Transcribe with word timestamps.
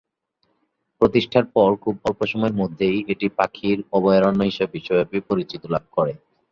প্রতিষ্ঠার 1.01 1.45
পর 1.55 1.69
খুব 1.83 1.95
অল্প 2.05 2.19
সময়ের 2.31 2.55
মধ্যেই 2.61 2.97
এটি 3.07 3.27
পাখির 3.37 3.77
অভয়ারণ্য 3.93 4.41
হিসেবে 4.43 4.73
বিশ্বব্যাপী 4.75 5.17
পরিচিতি 5.29 5.67
লাভ 5.73 5.83
করে। 5.91 6.13